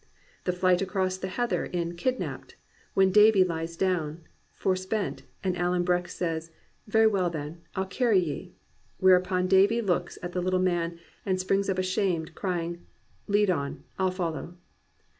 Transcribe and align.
'* 0.25 0.43
The 0.45 0.51
flight 0.51 0.81
across 0.81 1.17
the 1.19 1.27
heather, 1.27 1.63
in 1.65 1.95
Kidnappedy 1.95 2.55
when 2.95 3.11
Davie 3.11 3.43
lies 3.43 3.77
down, 3.77 4.21
for 4.51 4.75
spent, 4.75 5.21
and 5.43 5.55
Alan 5.55 5.83
Breck 5.83 6.07
says, 6.07 6.49
"Very 6.87 7.05
well 7.05 7.29
then, 7.29 7.61
I'll 7.75 7.85
carry 7.85 8.17
ye"; 8.17 8.55
whereupon 8.97 9.45
Davie 9.45 9.79
looks 9.79 10.17
at 10.23 10.31
the 10.31 10.41
little 10.41 10.59
man 10.59 10.97
and 11.23 11.39
springs 11.39 11.69
up 11.69 11.77
ashamed, 11.77 12.33
crying 12.33 12.83
"Lead 13.27 13.51
on, 13.51 13.83
I'll 13.99 14.09
follow 14.09 14.55